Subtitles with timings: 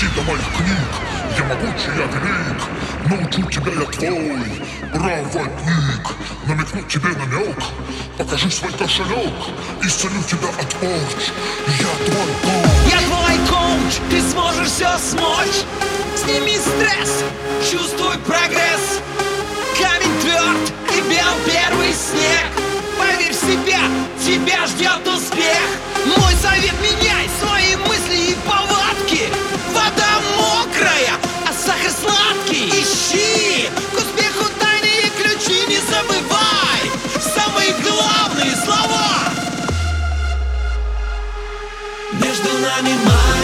[0.00, 0.88] дойти до моих книг.
[1.36, 2.62] Я могучий, я велик
[3.08, 4.60] Научу тебя я твой
[4.92, 6.16] проводник
[6.46, 7.56] Намекну тебе намек
[8.18, 9.32] Покажи свой кошелек
[9.82, 11.30] Исцелю тебя от порч.
[11.78, 12.92] Я твой коуч.
[12.92, 15.64] Я твой коуч, ты сможешь все смочь.
[16.16, 17.24] Сними стресс,
[17.70, 18.89] чувствуй прогресс
[42.60, 43.39] нами магия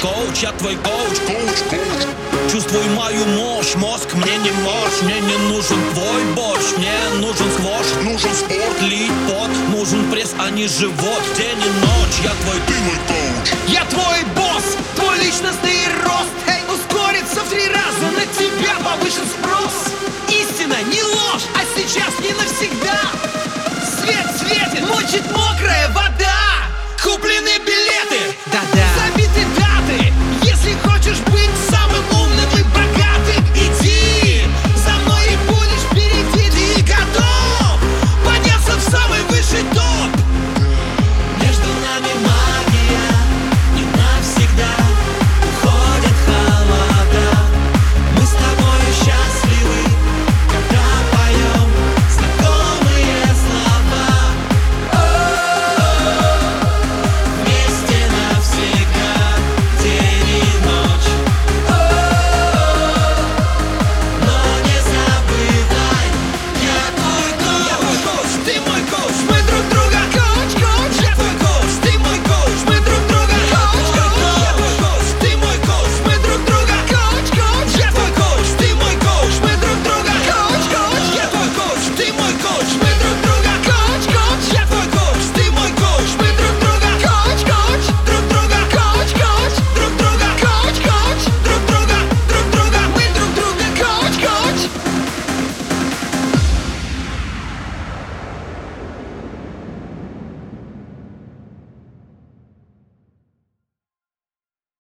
[0.00, 2.50] коуч, я твой коуч, коуч, коуч.
[2.50, 7.86] Чувствуй мою мощь, мозг мне не мощь, мне не нужен твой борщ, мне нужен сквош,
[8.02, 12.74] нужен спорт, лить пот, нужен пресс, а не живот, день и ночь, я твой, ты
[12.86, 13.50] мой коуч.
[13.68, 15.79] Я твой босс, твой личностный